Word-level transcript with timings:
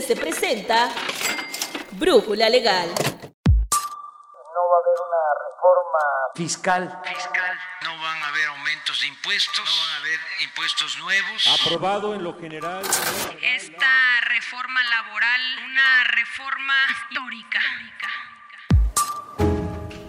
se 0.00 0.16
presenta 0.16 0.90
Brújula 1.92 2.48
Legal. 2.48 2.88
No 2.88 2.94
va 2.96 4.76
a 4.76 4.80
haber 4.82 4.98
una 5.06 5.22
reforma 5.46 6.02
fiscal. 6.34 7.00
fiscal. 7.04 7.58
No 7.84 7.90
van 8.02 8.22
a 8.22 8.28
haber 8.28 8.48
aumentos 8.48 9.00
de 9.00 9.06
impuestos, 9.06 9.64
no 9.64 9.64
van 9.64 9.92
a 9.92 9.96
haber 9.98 10.18
impuestos 10.42 10.98
nuevos. 10.98 11.60
Aprobado 11.60 12.14
en 12.14 12.24
lo 12.24 12.36
general. 12.38 12.82
Esta 13.40 14.20
reforma 14.28 14.80
laboral, 14.90 15.40
una 15.64 16.04
reforma 16.04 16.74
histórica. 16.90 17.60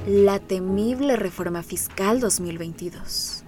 La 0.07 0.39
temible 0.39 1.15
reforma 1.15 1.61
fiscal 1.61 2.19
2022. 2.19 3.43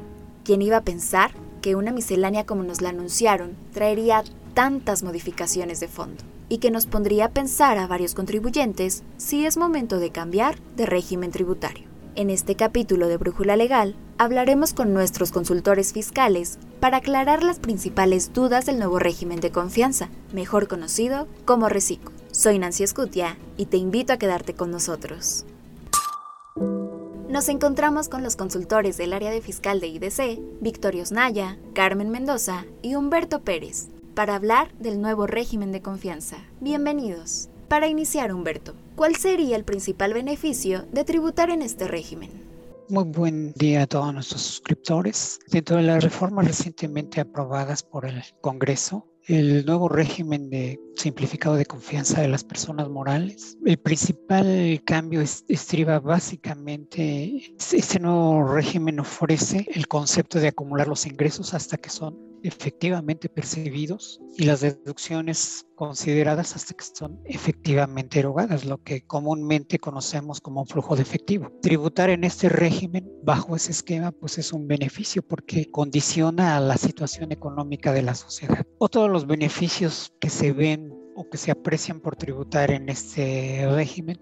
¿Quién 0.46 0.62
iba 0.62 0.78
a 0.78 0.82
pensar 0.82 1.32
que 1.62 1.76
una 1.76 1.92
miscelánea 1.92 2.46
como 2.46 2.64
nos 2.64 2.82
la 2.82 2.90
anunciaron 2.90 3.58
traería 3.74 4.24
tantas 4.58 5.04
modificaciones 5.04 5.80
de 5.80 5.88
fondo? 5.88 6.24
y 6.50 6.58
que 6.60 6.72
nos 6.72 6.86
pondría 6.86 7.26
a 7.26 7.32
pensar 7.32 7.78
a 7.78 7.88
varios 7.88 8.16
contribuyentes 8.16 9.04
si 9.18 9.46
es 9.46 9.58
momento 9.58 10.00
de 10.00 10.12
cambiar 10.12 10.58
de 10.76 10.86
régimen 10.86 11.32
tributario. 11.32 11.86
En 12.16 12.30
este 12.30 12.56
capítulo 12.56 13.08
de 13.08 13.18
Brújula 13.18 13.56
Legal 13.56 13.96
hablaremos 14.18 14.74
con 14.74 14.94
nuestros 14.94 15.32
consultores 15.32 15.94
fiscales 15.94 16.58
para 16.80 16.98
aclarar 16.98 17.44
las 17.44 17.60
principales 17.60 18.34
dudas 18.34 18.66
del 18.66 18.80
nuevo 18.80 18.98
régimen 18.98 19.40
de 19.40 19.52
confianza, 19.52 20.10
mejor 20.34 20.68
conocido 20.68 21.28
como 21.46 21.70
RECICO. 21.70 22.12
Soy 22.32 22.58
Nancy 22.58 22.84
Escutia 22.84 23.38
y 23.58 23.66
te 23.66 23.78
invito 23.78 24.14
a 24.14 24.18
quedarte 24.18 24.54
con 24.54 24.72
nosotros. 24.72 25.46
Nos 27.30 27.50
encontramos 27.50 28.10
con 28.10 28.24
los 28.24 28.36
consultores 28.36 28.98
del 28.98 29.14
área 29.14 29.30
de 29.30 29.42
fiscal 29.42 29.80
de 29.80 29.88
IDC, 29.88 30.40
Victorio 30.62 31.04
Osnaya, 31.04 31.60
Carmen 31.76 32.10
Mendoza 32.10 32.66
y 32.82 32.96
Humberto 32.96 33.42
Pérez, 33.42 33.90
para 34.18 34.34
hablar 34.34 34.74
del 34.80 35.00
nuevo 35.00 35.28
régimen 35.28 35.72
de 35.72 35.84
confianza. 35.84 36.38
Bienvenidos. 36.60 37.50
Para 37.68 37.88
iniciar, 37.88 38.34
Humberto, 38.34 38.74
¿cuál 38.96 39.16
sería 39.16 39.56
el 39.56 39.64
principal 39.64 40.12
beneficio 40.16 40.88
de 40.92 41.04
tributar 41.04 41.52
en 41.52 41.62
este 41.62 41.88
régimen? 41.88 42.32
Muy 42.90 43.04
buen 43.04 43.54
día 43.54 43.84
a 43.84 43.86
todos 43.86 44.12
nuestros 44.12 44.42
suscriptores. 44.42 45.38
Dentro 45.52 45.78
de 45.78 45.84
las 45.84 46.04
reformas 46.04 46.48
recientemente 46.48 47.22
aprobadas 47.22 47.84
por 47.84 48.08
el 48.08 48.24
Congreso, 48.42 49.06
el 49.28 49.64
nuevo 49.68 49.88
régimen 49.88 50.50
de 50.50 50.80
simplificado 50.96 51.56
de 51.56 51.68
confianza 51.68 52.20
de 52.20 52.30
las 52.30 52.44
personas 52.44 52.90
morales. 52.90 53.56
El 53.66 53.78
principal 53.78 54.82
cambio 54.84 55.22
estriba 55.22 56.00
básicamente, 56.00 57.54
este 57.60 58.00
nuevo 58.00 58.52
régimen 58.52 59.00
ofrece 59.00 59.68
el 59.76 59.88
concepto 59.88 60.40
de 60.40 60.48
acumular 60.48 60.88
los 60.88 61.06
ingresos 61.06 61.54
hasta 61.54 61.78
que 61.78 61.92
son 61.92 62.27
efectivamente 62.44 63.30
percibidos 63.30 64.20
y 64.38 64.44
las 64.44 64.62
deducciones 64.62 65.66
consideradas 65.76 66.56
hasta 66.56 66.74
que 66.74 66.84
son 66.84 67.20
efectivamente 67.26 68.20
erogadas, 68.20 68.66
lo 68.66 68.82
que 68.84 69.06
comúnmente 69.06 69.80
conocemos 69.80 70.42
como 70.42 70.66
flujo 70.66 70.96
de 70.96 71.02
efectivo. 71.02 71.52
Tributar 71.62 72.10
en 72.10 72.24
este 72.24 72.50
régimen 72.50 73.12
bajo 73.24 73.56
ese 73.56 73.72
esquema 73.72 74.12
pues 74.12 74.38
es 74.38 74.54
un 74.54 74.68
beneficio 74.68 75.22
porque 75.22 75.70
condiciona 75.70 76.58
a 76.58 76.60
la 76.60 76.78
situación 76.78 77.32
económica 77.32 77.94
de 77.94 78.02
la 78.02 78.16
sociedad. 78.16 78.66
Otro 78.80 79.04
de 79.04 79.10
los 79.10 79.28
beneficios 79.28 80.14
que 80.20 80.30
se 80.30 80.52
ven 80.52 80.94
o 81.16 81.30
que 81.30 81.38
se 81.38 81.52
aprecian 81.52 82.00
por 82.00 82.16
tributar 82.16 82.72
en 82.72 82.90
este 82.90 83.68
régimen 83.72 84.20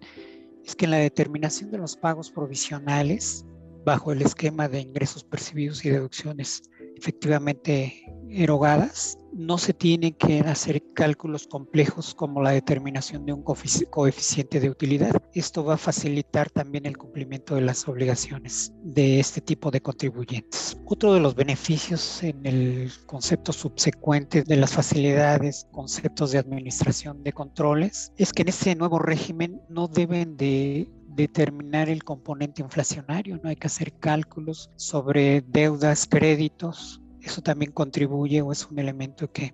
es 0.63 0.75
que 0.75 0.85
en 0.85 0.91
la 0.91 0.97
determinación 0.97 1.71
de 1.71 1.77
los 1.77 1.95
pagos 1.95 2.31
provisionales 2.31 3.45
bajo 3.85 4.11
el 4.11 4.21
esquema 4.21 4.67
de 4.67 4.81
ingresos 4.81 5.23
percibidos 5.23 5.85
y 5.85 5.89
deducciones 5.91 6.63
efectivamente 6.97 8.05
erogadas, 8.35 9.17
no 9.33 9.57
se 9.57 9.73
tiene 9.73 10.13
que 10.13 10.39
hacer 10.39 10.81
cálculos 10.93 11.47
complejos 11.47 12.15
como 12.15 12.41
la 12.41 12.51
determinación 12.51 13.25
de 13.25 13.33
un 13.33 13.43
coeficiente 13.43 14.59
de 14.59 14.69
utilidad. 14.69 15.21
Esto 15.33 15.65
va 15.65 15.73
a 15.73 15.77
facilitar 15.77 16.49
también 16.49 16.85
el 16.85 16.97
cumplimiento 16.97 17.55
de 17.55 17.61
las 17.61 17.87
obligaciones 17.87 18.73
de 18.83 19.19
este 19.19 19.41
tipo 19.41 19.71
de 19.71 19.81
contribuyentes. 19.81 20.77
Otro 20.85 21.13
de 21.13 21.19
los 21.19 21.35
beneficios 21.35 22.23
en 22.23 22.45
el 22.45 22.91
concepto 23.05 23.51
subsecuente 23.51 24.43
de 24.43 24.55
las 24.55 24.73
facilidades, 24.73 25.67
conceptos 25.71 26.31
de 26.31 26.39
administración 26.39 27.23
de 27.23 27.33
controles, 27.33 28.11
es 28.17 28.31
que 28.31 28.43
en 28.43 28.49
este 28.49 28.75
nuevo 28.75 28.99
régimen 28.99 29.61
no 29.69 29.87
deben 29.87 30.37
de 30.37 30.89
determinar 31.15 31.89
el 31.89 32.03
componente 32.03 32.61
inflacionario, 32.61 33.39
no 33.41 33.49
hay 33.49 33.55
que 33.55 33.67
hacer 33.67 33.93
cálculos 33.93 34.69
sobre 34.75 35.41
deudas, 35.41 36.05
créditos, 36.09 37.01
eso 37.25 37.41
también 37.41 37.71
contribuye 37.71 38.41
o 38.41 38.51
es 38.51 38.65
un 38.65 38.79
elemento 38.79 39.31
que, 39.31 39.53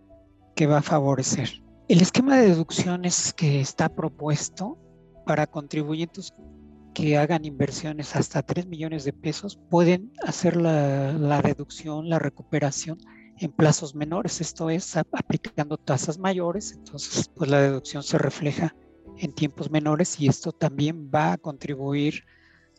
que 0.55 0.67
va 0.67 0.79
a 0.79 0.81
favorecer. 0.81 1.49
El 1.87 2.01
esquema 2.01 2.37
de 2.37 2.47
deducciones 2.47 3.33
que 3.33 3.61
está 3.61 3.89
propuesto 3.89 4.77
para 5.25 5.47
contribuyentes 5.47 6.33
que 6.93 7.17
hagan 7.17 7.45
inversiones 7.45 8.15
hasta 8.15 8.41
3 8.41 8.67
millones 8.67 9.03
de 9.05 9.13
pesos 9.13 9.59
pueden 9.69 10.11
hacer 10.25 10.57
la, 10.57 11.13
la 11.13 11.41
reducción, 11.41 12.09
la 12.09 12.19
recuperación 12.19 12.97
en 13.37 13.51
plazos 13.51 13.95
menores, 13.95 14.41
esto 14.41 14.69
es 14.69 14.95
aplicando 14.97 15.77
tasas 15.77 16.19
mayores, 16.19 16.73
entonces 16.73 17.29
pues 17.35 17.49
la 17.49 17.61
deducción 17.61 18.03
se 18.03 18.17
refleja 18.17 18.75
en 19.17 19.33
tiempos 19.33 19.71
menores 19.71 20.19
y 20.19 20.27
esto 20.27 20.51
también 20.51 21.09
va 21.13 21.33
a 21.33 21.37
contribuir 21.37 22.23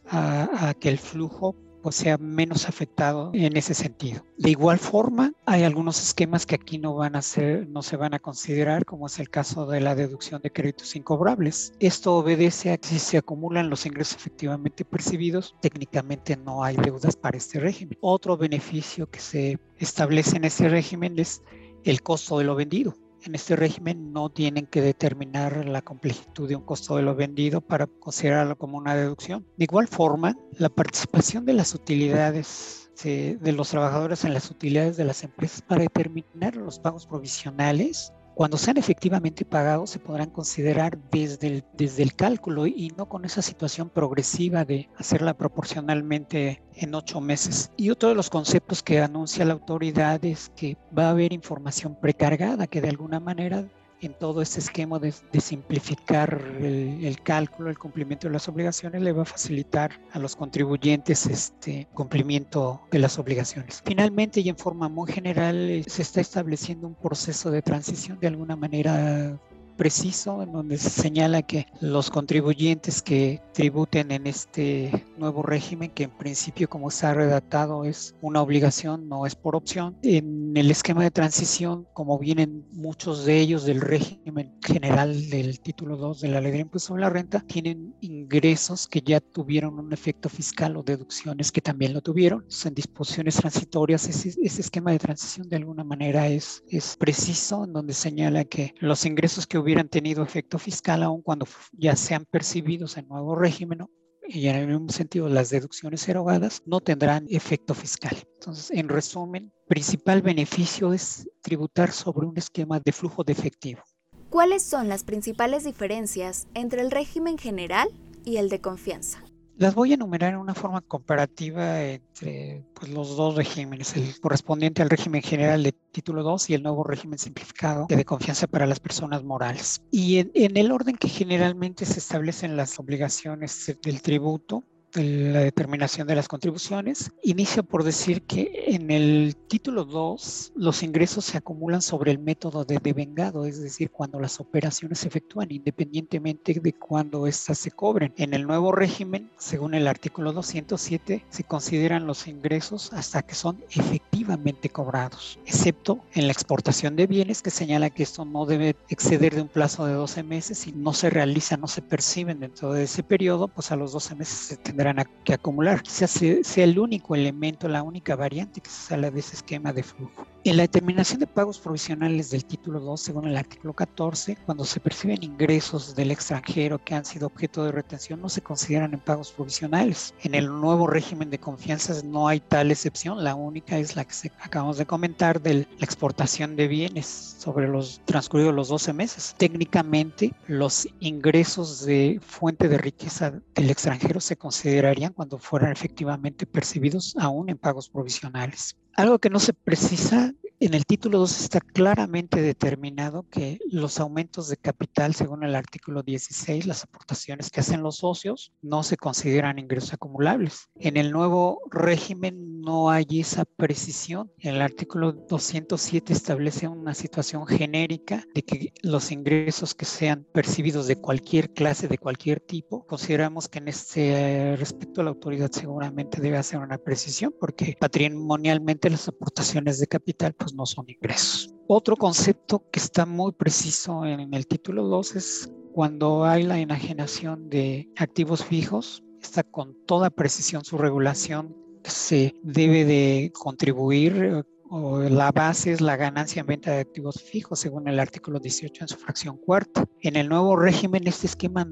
a, 0.07 0.69
a 0.69 0.75
que 0.75 0.89
el 0.89 0.99
flujo 0.99 1.57
pues 1.83 1.97
sea 1.97 2.19
menos 2.19 2.69
afectado 2.69 3.31
en 3.35 3.57
ese 3.57 3.75
sentido. 3.75 4.25
De 4.39 4.51
igual 4.51 4.79
forma, 4.79 5.33
hay 5.47 5.65
algunos 5.65 6.03
esquemas 6.03 6.47
que 6.47 6.55
aquí 6.55 6.79
no 6.79 6.95
van 6.95 7.17
a 7.17 7.23
ser, 7.23 7.69
no 7.69 7.83
se 7.83 7.97
van 7.97 8.15
a 8.15 8.19
considerar, 8.19 8.85
como 8.85 9.07
es 9.07 9.19
el 9.19 9.29
caso 9.29 9.67
de 9.67 9.81
la 9.81 9.95
deducción 9.95 10.41
de 10.43 10.53
créditos 10.53 10.97
incobrables. 10.97 11.73
Esto 11.81 12.17
obedece 12.17 12.73
a 12.73 12.79
que 12.79 12.89
si 12.89 12.99
se 12.99 13.19
acumulan 13.19 13.71
los 13.71 13.87
ingresos 13.87 14.17
efectivamente 14.17 14.85
percibidos, 14.85 15.57
técnicamente 15.61 16.37
no 16.37 16.65
hay 16.65 16.77
deudas 16.77 17.17
para 17.17 17.37
este 17.37 17.61
régimen. 17.61 17.99
Otro 18.01 18.37
beneficio 18.37 19.11
que 19.11 19.21
se 19.21 19.59
establece 19.79 20.37
en 20.37 20.45
este 20.45 20.69
régimen 20.69 21.19
es 21.19 21.43
el 21.85 22.03
costo 22.03 22.39
de 22.39 22.45
lo 22.45 22.55
vendido 22.55 22.95
en 23.25 23.35
este 23.35 23.57
régimen 23.57 24.13
no 24.13 24.31
tienen 24.31 24.67
que 24.67 24.81
determinar 24.81 25.65
la 25.67 25.83
complejidad 25.83 26.49
de 26.49 26.57
un 26.57 26.65
costo 26.65 26.97
de 26.97 27.03
lo 27.03 27.15
vendido 27.15 27.61
para 27.61 27.87
considerarlo 27.87 28.57
como 28.57 28.79
una 28.79 28.95
deducción. 28.95 29.47
De 29.57 29.65
igual 29.65 29.89
forma, 29.89 30.37
la 30.59 30.69
participación 30.69 31.45
de 31.45 31.53
las 31.55 31.75
utilidades 31.75 32.79
de 33.03 33.53
los 33.53 33.71
trabajadores 33.71 34.25
en 34.25 34.33
las 34.33 34.49
utilidades 34.51 34.97
de 34.97 35.05
las 35.05 35.25
empresas 35.25 35.61
para 35.63 35.83
determinar 35.83 36.55
los 36.55 36.79
pagos 36.79 37.07
provisionales 37.07 38.13
cuando 38.35 38.57
sean 38.57 38.77
efectivamente 38.77 39.45
pagados 39.45 39.91
se 39.91 39.99
podrán 39.99 40.31
considerar 40.31 40.99
desde 41.11 41.47
el, 41.49 41.65
desde 41.75 42.03
el 42.03 42.15
cálculo 42.15 42.67
y 42.67 42.93
no 42.97 43.09
con 43.09 43.25
esa 43.25 43.43
situación 43.43 43.91
progresiva 43.91 44.65
de 44.65 44.89
hacerla 44.97 45.35
proporcionalmente 45.35 46.63
en 46.75 46.95
ocho 46.95 47.21
meses. 47.21 47.71
Y 47.77 47.91
otro 47.91 48.09
de 48.09 48.15
los 48.15 48.31
conceptos 48.31 48.83
que 48.83 49.01
anuncia 49.01 49.45
la 49.45 49.53
autoridad 49.53 50.25
es 50.25 50.51
que 50.57 50.77
va 50.97 51.07
a 51.07 51.11
haber 51.11 51.33
información 51.33 51.95
precargada 51.95 52.67
que 52.67 52.81
de 52.81 52.89
alguna 52.89 53.21
manera 53.21 53.65
en 54.03 54.15
todo 54.15 54.43
este 54.43 54.61
esquema 54.61 54.99
de, 54.99 55.13
simplificar 55.41 56.41
el, 56.61 57.21
cálculo, 57.23 57.71
el 57.71 57.79
cumplimiento 57.79 58.27
de 58.27 58.33
las 58.33 58.49
obligaciones, 58.49 59.03
le 59.03 59.13
va 59.13 59.23
a 59.23 59.27
facilitar 59.27 60.01
a 60.13 60.19
los 60.19 60.37
contribuyentes 60.37 61.27
este 61.27 61.89
cumplimiento 61.95 62.83
de 62.91 62.99
las 62.99 63.19
obligaciones. 63.19 63.83
Finalmente 63.85 64.41
y 64.41 64.49
en 64.49 64.57
forma 64.57 64.89
muy 64.89 65.11
general, 65.11 65.57
eh, 65.71 65.85
se 65.87 66.03
está 66.03 66.21
estableciendo 66.21 66.87
un 66.87 66.95
proceso 66.95 67.51
de 67.51 67.63
transición 67.63 68.19
de 68.21 68.27
alguna 68.27 68.57
manera 68.57 69.39
preciso 69.77 70.43
en 70.43 70.53
donde 70.53 70.79
se 70.79 70.91
señala 70.91 71.43
que 71.43 71.67
los 71.81 72.11
contribuyentes 72.11 73.03
que 73.03 73.41
tributen 73.53 74.11
en 74.11 74.27
este 74.27 75.07
nuevo 75.17 75.43
régimen, 75.43 75.91
que 75.91 76.05
en 76.05 76.11
principio 76.11 76.69
como 76.69 76.89
está 76.89 77.15
redactado 77.15 77.85
es 77.85 78.15
una 78.21 78.43
obligación, 78.43 79.09
no 79.09 79.27
es 79.27 79.35
por 79.35 79.57
opción, 79.57 79.97
en 80.03 80.57
el 80.57 80.71
esquema 80.71 81.03
de 81.03 81.11
transición, 81.11 81.87
como 81.93 82.19
vienen 82.19 82.65
muchos 82.73 83.25
de 83.25 83.41
ellos 83.41 83.65
del 83.65 83.81
régimen 83.81 84.53
general 84.63 85.31
del 85.31 85.61
título 85.61 85.97
2 85.97 86.21
de 86.21 86.29
la 86.29 86.41
ley 86.41 86.53
de 86.53 86.59
impuesto 86.61 86.89
sobre 86.89 87.03
la 87.03 87.11
renta, 87.11 87.41
tienen 87.41 87.95
ingresos 88.01 88.89
que 88.89 89.01
ya 89.01 89.21
tuvieron 89.21 89.79
un 89.79 89.93
efecto 89.93 90.29
fiscal 90.29 90.77
o 90.77 90.83
deducciones 90.83 91.53
que 91.53 91.61
también 91.61 91.93
lo 91.93 92.01
tuvieron. 92.01 92.45
en 92.65 92.75
disposiciones 92.75 93.37
transitorias, 93.37 94.09
ese, 94.09 94.35
ese 94.43 94.61
esquema 94.61 94.93
de 94.93 94.99
transición 94.99 95.49
de 95.49 95.57
alguna 95.57 95.85
manera 95.85 96.29
es, 96.29 96.63
es 96.69 96.97
preciso, 96.97 97.65
en 97.65 97.73
donde 97.73 97.95
señala 97.95 98.45
que 98.45 98.75
los 98.81 99.05
ingresos 99.05 99.47
que 99.47 99.59
hubieran 99.63 99.89
tenido 99.89 100.23
efecto 100.23 100.59
fiscal 100.59 101.03
aun 101.03 101.23
cuando 101.23 101.47
ya 101.73 101.97
sean 101.97 102.25
percibidos 102.25 102.97
en 102.97 103.09
nuevo 103.09 103.35
régimen 103.35 103.87
y 104.27 104.49
en 104.49 104.57
el 104.57 104.67
mismo 104.69 104.89
sentido 104.91 105.29
las 105.29 105.51
deducciones 105.51 106.09
erogadas 106.09 106.63
no 106.67 106.81
tendrán 106.81 107.27
efecto 107.29 107.75
fiscal. 107.75 108.17
Entonces, 108.35 108.71
en 108.71 108.89
resumen, 108.89 109.53
principal 109.69 110.23
beneficio 110.23 110.93
es 110.93 111.29
tributar 111.43 111.93
sobre 111.93 112.27
un 112.27 112.37
esquema 112.37 112.81
de 112.81 112.93
flujo 112.93 113.25
de 113.25 113.33
efectivo. 113.33 113.83
¿Cuáles 114.31 114.63
son 114.63 114.89
las 114.89 115.05
principales 115.05 115.65
diferencias 115.65 116.47
entre 116.55 116.81
el 116.81 116.91
régimen 116.91 117.37
general 117.37 117.89
y 118.25 118.37
el 118.37 118.49
de 118.49 118.61
confianza? 118.61 119.23
Las 119.57 119.75
voy 119.75 119.93
a 119.93 119.95
enumerar 119.95 120.33
en 120.33 120.39
una 120.39 120.55
forma 120.55 120.81
comparativa 120.81 121.83
entre 121.83 122.65
pues, 122.75 122.91
los 122.91 123.17
dos 123.17 123.37
regímenes, 123.37 123.97
el 123.97 124.19
correspondiente 124.21 124.83
al 124.83 124.91
régimen 124.91 125.23
general 125.23 125.63
de 125.63 125.73
título 125.73 126.23
2 126.23 126.51
y 126.51 126.55
el 126.55 126.63
nuevo 126.63 126.85
régimen 126.85 127.19
simplificado 127.19 127.87
de 127.89 128.05
confianza 128.05 128.47
para 128.47 128.67
las 128.67 128.81
personas 128.81 129.23
morales. 129.23 129.83
Y 129.91 130.19
en, 130.19 130.31
en 130.35 130.57
el 130.57 130.73
orden 130.73 130.97
que 130.97 131.09
generalmente 131.09 131.85
se 131.85 131.99
establecen 131.99 132.57
las 132.57 132.79
obligaciones 132.79 133.77
del 133.83 134.01
tributo, 134.03 134.65
la 134.95 135.41
determinación 135.41 136.07
de 136.07 136.15
las 136.15 136.29
contribuciones, 136.29 137.13
inicia 137.23 137.63
por 137.63 137.85
decir 137.85 138.23
que 138.23 138.65
en 138.69 138.91
el 138.91 139.37
título 139.49 139.85
2 139.85 140.53
los 140.57 140.83
ingresos 140.83 141.25
se 141.25 141.39
acumulan 141.39 141.83
sobre 141.83 142.11
el 142.11 142.19
método 142.19 142.65
de 142.65 142.79
devengado, 142.79 143.47
es 143.47 143.61
decir, 143.61 143.91
cuando 143.91 144.21
las 144.21 144.41
operaciones 144.41 145.01
se 145.01 145.09
efectúan 145.09 145.51
independientemente 145.51 146.61
de 146.61 146.73
cuando 146.75 147.27
éstas 147.27 147.59
se 147.59 147.71
cobren. 147.71 148.13
En 148.17 148.35
el 148.35 148.47
nuevo 148.47 148.73
régimen, 148.73 149.31
según 149.39 149.75
el 149.75 149.89
artículo 149.89 150.33
207, 150.33 151.25
se 151.29 151.45
consideran 151.45 152.07
los 152.07 152.27
ingresos 152.27 152.93
hasta 152.93 153.23
que 153.23 153.35
son 153.35 153.65
efectivamente 153.71 154.69
cobrados, 154.69 155.39
excepto 155.47 156.01
en 156.15 156.27
la 156.27 156.33
exportación 156.33 156.97
de 156.97 157.07
bienes 157.07 157.43
que 157.43 157.51
señala 157.51 157.91
que 157.91 158.03
esto 158.03 158.25
no 158.25 158.47
debe 158.47 158.77
exceder 158.89 159.35
de 159.35 159.43
un 159.43 159.49
plazo 159.49 159.87
de 159.87 159.95
12 159.95 160.23
meses 160.23 160.67
y 160.67 160.73
no 160.73 160.93
se 160.93 161.11
realiza, 161.11 161.57
no 161.57 161.67
se 161.67 161.83
perciben 161.83 162.41
dentro 162.41 162.73
de 162.73 162.85
ese 162.85 163.03
periodo, 163.03 163.49
pues 163.49 163.73
a 163.73 163.77
los 163.77 163.93
12 163.93 164.15
meses 164.17 164.35
se 164.35 164.57
tendrá 164.57 164.82
que 165.25 165.35
acumular. 165.35 165.83
Quizás 165.83 166.11
sea 166.11 166.65
el 166.65 166.79
único 166.79 167.15
elemento, 167.15 167.69
la 167.69 167.83
única 167.83 168.17
variante 168.17 168.61
que 168.61 168.71
se 168.71 168.89
sale 168.89 169.11
de 169.11 169.21
ese 169.21 169.37
esquema 169.37 169.73
de 169.73 169.83
flujo. 169.83 170.27
En 170.45 170.57
la 170.57 170.65
determinación 170.65 171.21
de 171.21 171.29
pagos 171.29 171.61
provisionales 171.61 172.31
del 172.31 172.45
título 172.45 172.81
2, 172.81 173.01
según 173.01 173.29
el 173.29 173.37
artículo 173.37 173.75
14, 173.75 174.37
cuando 174.45 174.65
se 174.65 174.81
perciben 174.81 175.23
ingresos 175.23 175.95
del 175.95 176.11
extranjero 176.11 176.83
que 176.83 176.97
han 176.97 177.05
sido 177.05 177.29
objeto 177.29 177.65
de 177.65 177.71
retención, 177.71 178.21
no 178.21 178.29
se 178.29 178.41
consideran 178.41 178.93
en 178.93 178.99
pagos 178.99 179.31
provisionales. 179.31 180.15
En 180.25 180.35
el 180.35 180.49
nuevo 180.49 180.89
régimen 180.89 181.31
de 181.31 181.39
confianzas 181.39 182.03
no 182.03 182.27
hay 182.27 182.41
tal 182.41 182.73
excepción, 182.73 183.23
la 183.23 183.37
única 183.37 183.79
es 183.79 183.95
la 183.95 184.05
que 184.05 184.33
acabamos 184.41 184.79
de 184.79 184.87
comentar 184.87 185.41
de 185.41 185.55
la 185.55 185.85
exportación 185.85 186.57
de 186.57 186.67
bienes 186.67 187.37
sobre 187.39 187.69
los 187.69 188.01
transcurridos 188.05 188.53
los 188.53 188.69
12 188.69 188.93
meses. 188.93 189.37
Técnicamente, 189.39 190.33
los 190.49 190.89
ingresos 190.99 191.85
de 191.85 192.21
fuente 192.21 192.69
de 192.69 192.79
riqueza 192.79 193.33
del 193.55 193.71
extranjero 193.71 194.21
se 194.21 194.37
considerarían 194.73 195.13
cuando 195.13 195.39
fueran 195.39 195.71
efectivamente 195.71 196.47
percibidos 196.47 197.15
aún 197.19 197.51
en 197.51 197.59
pagos 197.59 197.91
provisionales. 197.91 198.79
Algo 198.95 199.19
que 199.19 199.29
no 199.29 199.39
se 199.39 199.53
precisa 199.53 200.33
en 200.65 200.75
el 200.75 200.87
título 200.87 201.19
2 201.19 201.41
está 201.41 201.61
claramente 201.61 202.41
determinado 202.41 203.27
que 203.29 203.59
los 203.69 203.99
aumentos 203.99 204.49
de 204.49 204.57
capital, 204.57 205.13
según 205.13 205.43
el 205.43 205.57
artículo 205.57 206.05
16, 206.05 206.67
las 206.67 206.85
aportaciones 206.85 207.51
que 207.51 207.59
hacen 207.59 207.83
los 207.83 207.97
socios, 207.97 208.53
no 208.63 208.85
se 208.85 208.97
consideran 208.97 209.59
ingresos 209.59 209.95
acumulables. 209.95 210.69
En 210.77 210.97
el 210.97 211.11
nuevo 211.11 211.63
régimen 211.69 212.61
no 212.61 212.91
hay 212.91 213.07
esa 213.11 213.45
precisión. 213.45 214.31
El 214.39 214.63
artículo 214.63 215.13
207 215.13 216.13
establece 216.13 216.69
una 216.69 216.95
situación 216.95 217.45
genérica 217.45 218.25
de 218.33 218.45
que 218.45 218.73
los 218.83 219.11
ingresos 219.11 219.75
que 219.75 219.85
sean 219.85 220.25
percibidos 220.33 220.87
de 220.87 220.95
cualquier 220.95 221.53
clase, 221.53 221.89
de 221.89 221.99
cualquier 221.99 222.39
tipo, 222.39 222.87
consideramos 222.87 223.49
que 223.49 223.59
en 223.59 223.67
este 223.67 224.55
respecto 224.57 225.03
la 225.03 225.11
autoridad 225.11 225.51
seguramente 225.51 226.21
debe 226.21 226.37
hacer 226.37 226.61
una 226.61 226.79
precisión 226.79 227.35
porque 227.41 227.77
patrimonialmente 227.81 228.91
las 228.91 229.09
aportaciones 229.09 229.81
de 229.81 229.89
capital 229.89 230.35
pues 230.35 230.52
no 230.55 230.67
son 230.67 230.87
ingresos. 230.89 231.55
Otro 231.67 231.97
concepto 231.97 232.65
que 232.71 232.81
está 232.81 233.07
muy 233.07 233.33
preciso 233.33 234.05
en 234.05 234.35
el 234.35 234.47
título 234.47 234.87
2 234.87 235.17
es 235.17 235.53
cuando 235.73 236.25
hay 236.25 236.43
la 236.43 236.59
enajenación 236.59 237.49
de 237.49 237.89
activos 237.97 238.45
fijos, 238.45 239.03
está 239.23 239.43
con 239.43 239.75
toda 239.87 240.11
precisión 240.11 240.65
su 240.65 240.77
regulación, 240.77 241.57
se 241.85 242.35
debe 242.43 242.85
de 242.85 243.33
contribuir 243.35 244.45
o 244.69 245.01
la 245.01 245.33
base 245.33 245.73
es 245.73 245.81
la 245.81 245.97
ganancia 245.97 246.41
en 246.41 246.47
venta 246.47 246.71
de 246.73 246.81
activos 246.81 247.23
fijos, 247.23 247.59
según 247.59 247.89
el 247.89 248.01
artículo 248.01 248.39
18 248.39 248.85
en 248.85 248.89
su 248.89 248.97
fracción 248.97 249.37
cuarta. 249.37 249.85
En 250.01 250.17
el 250.17 250.29
nuevo 250.29 250.57
régimen, 250.57 251.07
este 251.07 251.27
esquema 251.27 251.67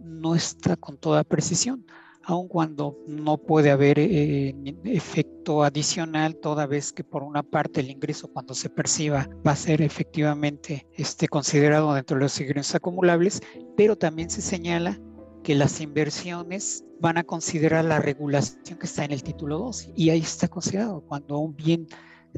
no 0.00 0.34
está 0.34 0.76
con 0.76 0.96
toda 0.96 1.24
precisión 1.24 1.84
aun 2.26 2.48
cuando 2.48 2.98
no 3.06 3.38
puede 3.38 3.70
haber 3.70 3.98
eh, 3.98 4.54
efecto 4.84 5.62
adicional, 5.62 6.36
toda 6.36 6.66
vez 6.66 6.92
que 6.92 7.04
por 7.04 7.22
una 7.22 7.42
parte 7.42 7.80
el 7.80 7.90
ingreso 7.90 8.28
cuando 8.28 8.54
se 8.54 8.70
perciba 8.70 9.28
va 9.46 9.52
a 9.52 9.56
ser 9.56 9.82
efectivamente 9.82 10.86
este, 10.94 11.28
considerado 11.28 11.94
dentro 11.94 12.16
de 12.16 12.24
los 12.24 12.40
ingresos 12.40 12.74
acumulables, 12.74 13.40
pero 13.76 13.96
también 13.96 14.30
se 14.30 14.40
señala 14.40 15.00
que 15.42 15.54
las 15.54 15.80
inversiones 15.80 16.84
van 17.00 17.18
a 17.18 17.24
considerar 17.24 17.84
la 17.84 18.00
regulación 18.00 18.78
que 18.78 18.86
está 18.86 19.04
en 19.04 19.12
el 19.12 19.22
título 19.22 19.58
2 19.58 19.90
y 19.94 20.10
ahí 20.10 20.20
está 20.20 20.48
considerado. 20.48 21.02
Cuando 21.02 21.38
un 21.38 21.54
bien 21.54 21.86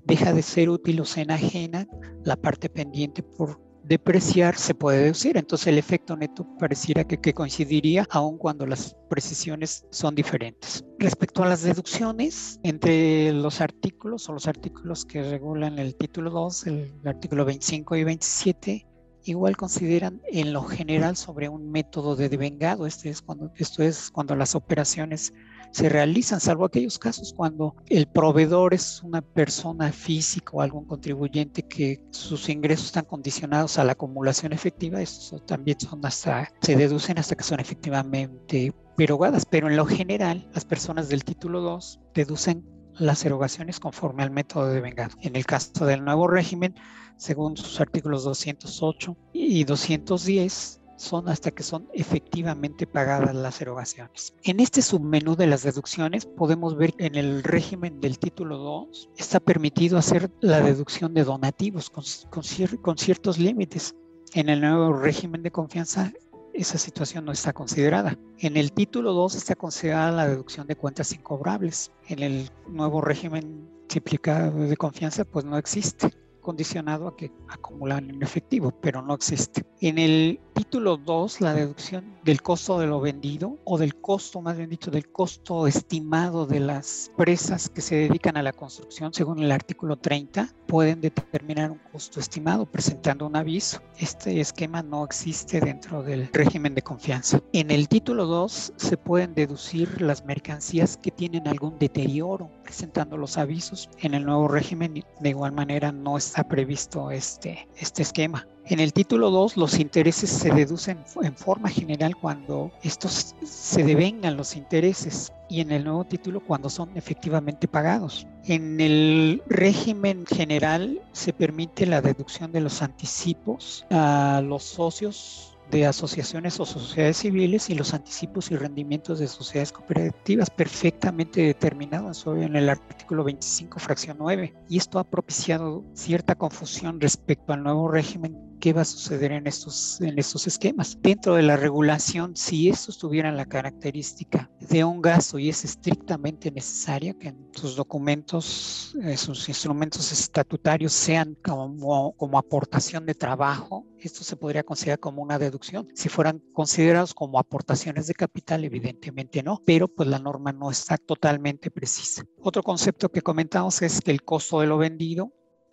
deja 0.04 0.32
de 0.32 0.42
ser 0.42 0.68
útil 0.68 1.00
o 1.00 1.04
se 1.04 1.22
enajena, 1.22 1.86
la 2.24 2.36
parte 2.36 2.68
pendiente 2.68 3.22
por 3.22 3.60
depreciar 3.86 4.56
se 4.56 4.74
puede 4.74 5.04
deducir. 5.04 5.36
Entonces 5.36 5.68
el 5.68 5.78
efecto 5.78 6.16
neto 6.16 6.46
pareciera 6.58 7.04
que, 7.04 7.34
coincidiría 7.34 8.06
aun 8.10 8.38
cuando 8.38 8.66
las 8.66 8.96
precisiones 9.08 9.86
son 9.90 10.14
diferentes. 10.14 10.84
Respecto 10.98 11.42
a 11.42 11.48
las 11.48 11.62
deducciones, 11.62 12.58
entre 12.62 13.32
los 13.32 13.60
artículos 13.60 14.28
o 14.28 14.32
los 14.32 14.46
artículos 14.46 15.04
que 15.04 15.22
regulan 15.22 15.78
el 15.78 15.96
título 15.96 16.30
2, 16.30 16.66
el, 16.66 16.92
el 17.02 17.08
artículo 17.08 17.44
25 17.44 17.96
y 17.96 18.04
27, 18.04 18.86
igual 19.26 19.56
consideran 19.56 20.22
en 20.30 20.52
lo 20.52 20.62
general 20.62 21.16
sobre 21.16 21.48
un 21.48 21.70
método 21.70 22.16
de 22.16 22.28
devengado. 22.28 22.86
Este 22.86 23.10
es 23.10 23.22
cuando, 23.22 23.52
esto 23.56 23.82
es 23.82 24.10
cuando 24.10 24.34
las 24.36 24.54
operaciones 24.54 25.32
se 25.72 25.88
realizan, 25.88 26.40
salvo 26.40 26.64
aquellos 26.64 26.98
casos 26.98 27.34
cuando 27.36 27.76
el 27.88 28.06
proveedor 28.06 28.72
es 28.72 29.02
una 29.02 29.20
persona 29.20 29.92
física 29.92 30.52
o 30.54 30.62
algún 30.62 30.86
contribuyente 30.86 31.62
que 31.62 32.00
sus 32.10 32.48
ingresos 32.48 32.86
están 32.86 33.04
condicionados 33.04 33.78
a 33.78 33.84
la 33.84 33.92
acumulación 33.92 34.52
efectiva, 34.52 35.02
estos 35.02 35.44
también 35.44 35.78
son 35.78 36.04
hasta, 36.06 36.50
se 36.62 36.76
deducen 36.76 37.18
hasta 37.18 37.34
que 37.34 37.44
son 37.44 37.60
efectivamente 37.60 38.72
erogadas, 38.98 39.44
pero 39.44 39.68
en 39.68 39.76
lo 39.76 39.84
general 39.84 40.48
las 40.54 40.64
personas 40.64 41.08
del 41.08 41.24
título 41.24 41.60
2 41.60 42.00
deducen 42.14 42.64
las 42.98 43.24
erogaciones 43.24 43.78
conforme 43.78 44.22
al 44.22 44.30
método 44.30 44.68
de 44.68 44.80
vengado. 44.80 45.14
En 45.20 45.36
el 45.36 45.44
caso 45.44 45.84
del 45.84 46.04
nuevo 46.04 46.28
régimen, 46.28 46.74
según 47.16 47.56
sus 47.56 47.80
artículos 47.80 48.24
208 48.24 49.16
y 49.32 49.64
210, 49.64 50.80
son 50.96 51.28
hasta 51.28 51.50
que 51.50 51.62
son 51.62 51.88
efectivamente 51.92 52.86
pagadas 52.86 53.34
las 53.34 53.60
erogaciones. 53.60 54.34
En 54.44 54.60
este 54.60 54.82
submenú 54.82 55.36
de 55.36 55.46
las 55.46 55.62
deducciones 55.62 56.26
podemos 56.26 56.76
ver 56.76 56.94
que 56.94 57.06
en 57.06 57.14
el 57.16 57.42
régimen 57.42 58.00
del 58.00 58.18
título 58.18 58.56
2 58.58 59.10
está 59.16 59.40
permitido 59.40 59.98
hacer 59.98 60.30
la 60.40 60.60
deducción 60.60 61.14
de 61.14 61.24
donativos 61.24 61.90
con, 61.90 62.04
con, 62.30 62.42
con 62.82 62.98
ciertos 62.98 63.38
límites. 63.38 63.94
En 64.34 64.48
el 64.48 64.60
nuevo 64.60 64.92
régimen 64.94 65.42
de 65.42 65.50
confianza 65.50 66.12
esa 66.54 66.78
situación 66.78 67.26
no 67.26 67.32
está 67.32 67.52
considerada. 67.52 68.18
En 68.38 68.56
el 68.56 68.72
título 68.72 69.12
2 69.12 69.34
está 69.34 69.54
considerada 69.54 70.10
la 70.10 70.26
deducción 70.26 70.66
de 70.66 70.76
cuentas 70.76 71.12
incobrables. 71.12 71.92
En 72.08 72.22
el 72.22 72.50
nuevo 72.66 73.02
régimen 73.02 73.68
simplificado 73.88 74.58
de 74.60 74.76
confianza 74.76 75.24
pues 75.24 75.44
no 75.44 75.58
existe 75.58 76.10
condicionado 76.46 77.08
a 77.08 77.16
que 77.16 77.32
acumulan 77.48 78.08
en 78.08 78.22
efectivo, 78.22 78.70
pero 78.70 79.02
no 79.02 79.14
existe. 79.14 79.64
En 79.80 79.98
el 79.98 80.38
título 80.56 80.96
2, 80.96 81.42
la 81.42 81.52
deducción 81.52 82.16
del 82.24 82.40
costo 82.40 82.78
de 82.78 82.86
lo 82.86 82.98
vendido 82.98 83.58
o 83.64 83.76
del 83.76 83.94
costo, 83.94 84.40
más 84.40 84.56
bien 84.56 84.70
dicho, 84.70 84.90
del 84.90 85.06
costo 85.06 85.66
estimado 85.66 86.46
de 86.46 86.60
las 86.60 87.10
presas 87.14 87.68
que 87.68 87.82
se 87.82 87.96
dedican 87.96 88.38
a 88.38 88.42
la 88.42 88.54
construcción, 88.54 89.12
según 89.12 89.40
el 89.40 89.52
artículo 89.52 89.98
30, 89.98 90.48
pueden 90.66 91.02
determinar 91.02 91.70
un 91.70 91.80
costo 91.92 92.20
estimado 92.20 92.64
presentando 92.64 93.26
un 93.26 93.36
aviso. 93.36 93.82
Este 93.98 94.40
esquema 94.40 94.82
no 94.82 95.04
existe 95.04 95.60
dentro 95.60 96.02
del 96.02 96.30
régimen 96.32 96.74
de 96.74 96.80
confianza. 96.80 97.38
En 97.52 97.70
el 97.70 97.86
título 97.86 98.24
2 98.24 98.72
se 98.76 98.96
pueden 98.96 99.34
deducir 99.34 100.00
las 100.00 100.24
mercancías 100.24 100.96
que 100.96 101.10
tienen 101.10 101.46
algún 101.48 101.78
deterioro 101.78 102.50
presentando 102.64 103.18
los 103.18 103.36
avisos. 103.36 103.90
En 103.98 104.14
el 104.14 104.24
nuevo 104.24 104.48
régimen 104.48 105.04
de 105.20 105.28
igual 105.28 105.52
manera 105.52 105.92
no 105.92 106.16
está 106.16 106.48
previsto 106.48 107.10
este, 107.10 107.68
este 107.76 108.00
esquema. 108.00 108.48
En 108.68 108.80
el 108.80 108.92
título 108.92 109.30
2, 109.30 109.56
los 109.56 109.78
intereses 109.78 110.28
se 110.28 110.50
deducen 110.50 110.98
en 111.22 111.36
forma 111.36 111.68
general 111.68 112.16
cuando 112.16 112.72
estos 112.82 113.36
se 113.44 113.84
devengan 113.84 114.36
los 114.36 114.56
intereses 114.56 115.32
y 115.48 115.60
en 115.60 115.70
el 115.70 115.84
nuevo 115.84 116.02
título 116.02 116.40
cuando 116.40 116.68
son 116.68 116.90
efectivamente 116.96 117.68
pagados. 117.68 118.26
En 118.44 118.80
el 118.80 119.40
régimen 119.46 120.26
general 120.26 121.00
se 121.12 121.32
permite 121.32 121.86
la 121.86 122.00
deducción 122.00 122.50
de 122.50 122.60
los 122.60 122.82
anticipos 122.82 123.86
a 123.90 124.42
los 124.44 124.64
socios 124.64 125.55
de 125.70 125.86
asociaciones 125.86 126.60
o 126.60 126.66
sociedades 126.66 127.18
civiles 127.18 127.70
y 127.70 127.74
los 127.74 127.94
anticipos 127.94 128.50
y 128.50 128.56
rendimientos 128.56 129.18
de 129.18 129.28
sociedades 129.28 129.72
cooperativas 129.72 130.50
perfectamente 130.50 131.42
determinados 131.42 132.26
en 132.26 132.56
el 132.56 132.68
artículo 132.68 133.24
25, 133.24 133.78
fracción 133.78 134.16
9. 134.18 134.54
Y 134.68 134.78
esto 134.78 134.98
ha 134.98 135.04
propiciado 135.04 135.84
cierta 135.94 136.34
confusión 136.34 137.00
respecto 137.00 137.52
al 137.52 137.62
nuevo 137.62 137.88
régimen 137.88 138.46
qué 138.60 138.72
va 138.72 138.82
a 138.82 138.84
suceder 138.84 139.32
en 139.32 139.46
estos, 139.46 140.00
en 140.00 140.18
estos 140.18 140.46
esquemas. 140.46 140.98
Dentro 141.00 141.34
de 141.34 141.42
la 141.42 141.56
regulación, 141.56 142.36
si 142.36 142.68
estos 142.68 142.98
tuvieran 142.98 143.36
la 143.36 143.46
característica 143.46 144.50
de 144.60 144.84
un 144.84 145.02
gasto 145.02 145.38
y 145.38 145.48
es 145.48 145.64
estrictamente 145.64 146.50
necesario 146.50 147.18
que 147.18 147.28
en 147.28 147.48
sus 147.52 147.76
documentos, 147.76 148.96
eh, 149.02 149.16
sus 149.16 149.48
instrumentos 149.48 150.12
estatutarios 150.12 150.92
sean 150.92 151.36
como, 151.44 152.12
como 152.12 152.38
aportación 152.38 153.06
de 153.06 153.14
trabajo, 153.14 153.86
esto 154.00 154.24
se 154.24 154.36
podría 154.36 154.62
considerar 154.62 155.00
como 155.00 155.22
una 155.22 155.38
deducción. 155.38 155.88
Si 155.94 156.08
fueran 156.08 156.42
considerados 156.52 157.14
como 157.14 157.38
aportaciones 157.38 158.06
de 158.06 158.14
capital, 158.14 158.64
evidentemente 158.64 159.42
no, 159.42 159.62
pero 159.64 159.88
pues 159.88 160.08
la 160.08 160.18
norma 160.18 160.52
no 160.52 160.70
está 160.70 160.96
totalmente 160.98 161.70
precisa. 161.70 162.24
Otro 162.38 162.62
concepto 162.62 163.10
que 163.10 163.22
comentamos 163.22 163.82
es 163.82 164.00
que 164.00 164.10
el 164.10 164.22
costo 164.22 164.60
de 164.60 164.66
lo 164.66 164.78
vendido 164.78 165.32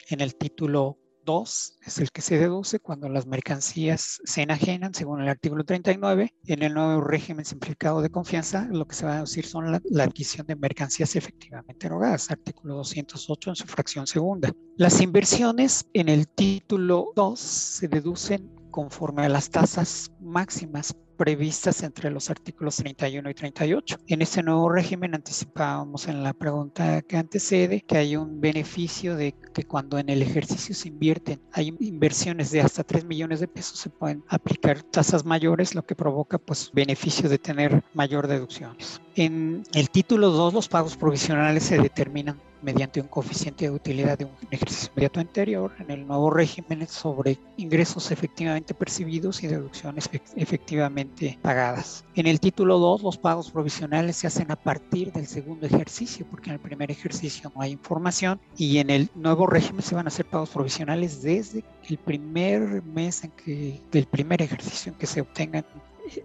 en 0.09 0.21
el 0.21 0.35
título 0.35 0.97
2 1.25 1.77
es 1.85 1.97
el 1.99 2.11
que 2.11 2.21
se 2.21 2.37
deduce 2.37 2.79
cuando 2.79 3.09
las 3.09 3.25
mercancías 3.25 4.21
se 4.23 4.41
enajenan, 4.41 4.93
según 4.93 5.21
el 5.21 5.29
artículo 5.29 5.63
39. 5.63 6.33
En 6.45 6.63
el 6.63 6.73
nuevo 6.73 7.01
régimen 7.01 7.45
simplificado 7.45 8.01
de 8.01 8.09
confianza, 8.09 8.67
lo 8.71 8.85
que 8.85 8.95
se 8.95 9.05
va 9.05 9.13
a 9.13 9.15
deducir 9.15 9.45
son 9.45 9.71
la, 9.71 10.03
adquisición 10.03 10.47
de 10.47 10.55
mercancías 10.55 11.15
efectivamente 11.15 11.87
erogadas, 11.87 12.31
artículo 12.31 12.75
208 12.75 13.49
en 13.51 13.55
su 13.55 13.65
fracción 13.65 14.07
segunda. 14.07 14.51
Las 14.77 15.01
inversiones 15.01 15.85
en 15.93 16.09
el 16.09 16.27
título 16.27 17.11
2 17.15 17.39
se 17.39 17.87
deducen 17.87 18.49
conforme 18.71 19.23
a 19.25 19.29
las 19.29 19.49
tasas 19.49 20.11
máximas 20.19 20.95
previstas 21.17 21.83
entre 21.83 22.09
los 22.09 22.29
artículos 22.29 22.77
31 22.77 23.29
y 23.29 23.33
38. 23.33 23.97
En 24.07 24.21
este 24.21 24.43
nuevo 24.43 24.69
régimen 24.69 25.15
anticipábamos 25.15 26.07
en 26.07 26.23
la 26.23 26.33
pregunta 26.33 27.01
que 27.01 27.17
antecede 27.17 27.81
que 27.81 27.97
hay 27.97 28.15
un 28.15 28.41
beneficio 28.41 29.15
de 29.15 29.33
que 29.53 29.63
cuando 29.63 29.97
en 29.97 30.09
el 30.09 30.21
ejercicio 30.21 30.75
se 30.75 30.89
invierten, 30.89 31.39
hay 31.51 31.75
inversiones 31.79 32.51
de 32.51 32.61
hasta 32.61 32.83
3 32.83 33.05
millones 33.05 33.39
de 33.39 33.47
pesos, 33.47 33.79
se 33.79 33.89
pueden 33.89 34.23
aplicar 34.27 34.81
tasas 34.83 35.25
mayores, 35.25 35.75
lo 35.75 35.85
que 35.85 35.95
provoca 35.95 36.37
pues 36.37 36.71
beneficio 36.73 37.29
de 37.29 37.37
tener 37.37 37.83
mayor 37.93 38.27
deducciones. 38.27 39.01
En 39.15 39.63
el 39.75 39.91
título 39.91 40.31
2 40.31 40.53
los 40.55 40.67
pagos 40.67 40.97
provisionales 40.97 41.63
se 41.63 41.77
determinan 41.77 42.39
mediante 42.63 42.99
un 42.99 43.07
coeficiente 43.07 43.65
de 43.65 43.71
utilidad 43.71 44.17
de 44.17 44.25
un 44.25 44.31
ejercicio 44.49 44.89
inmediato 44.95 45.19
anterior 45.19 45.71
en 45.77 45.91
el 45.91 46.07
nuevo 46.07 46.31
régimen 46.31 46.87
sobre 46.87 47.37
ingresos 47.57 48.09
efectivamente 48.09 48.73
percibidos 48.73 49.43
y 49.43 49.47
deducciones 49.47 50.09
efectivamente 50.35 51.37
pagadas. 51.43 52.03
En 52.15 52.25
el 52.25 52.39
título 52.39 52.79
2, 52.79 53.03
los 53.03 53.17
pagos 53.17 53.51
provisionales 53.51 54.15
se 54.15 54.27
hacen 54.27 54.49
a 54.49 54.55
partir 54.55 55.11
del 55.11 55.27
segundo 55.27 55.67
ejercicio, 55.67 56.25
porque 56.31 56.49
en 56.49 56.55
el 56.55 56.59
primer 56.59 56.89
ejercicio 56.89 57.51
no 57.53 57.61
hay 57.61 57.71
información, 57.71 58.39
y 58.57 58.77
en 58.79 58.89
el 58.89 59.09
nuevo 59.13 59.45
régimen 59.45 59.83
se 59.83 59.93
van 59.93 60.07
a 60.07 60.09
hacer 60.09 60.25
pagos 60.25 60.49
provisionales 60.49 61.21
desde 61.21 61.63
el 61.87 61.97
primer 61.97 62.81
mes 62.83 63.25
en 63.25 63.31
que, 63.31 63.79
del 63.91 64.05
primer 64.05 64.41
ejercicio 64.41 64.91
en 64.91 64.97
que 64.97 65.05
se 65.05 65.21
obtengan 65.21 65.65